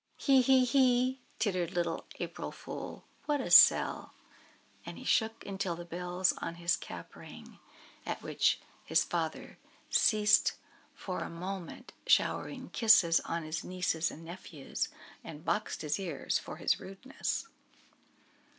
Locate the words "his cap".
6.55-7.15